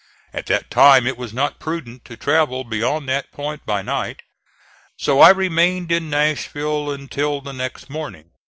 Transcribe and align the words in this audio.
At 0.33 0.47
that 0.47 0.71
time 0.71 1.05
it 1.05 1.15
was 1.15 1.31
not 1.31 1.59
prudent 1.59 2.05
to 2.05 2.17
travel 2.17 2.63
beyond 2.63 3.07
that 3.07 3.31
point 3.31 3.67
by 3.67 3.83
night, 3.83 4.23
so 4.97 5.19
I 5.19 5.29
remained 5.29 5.91
in 5.91 6.09
Nashville 6.09 6.89
until 6.89 7.39
the 7.39 7.53
next 7.53 7.87
morning. 7.87 8.31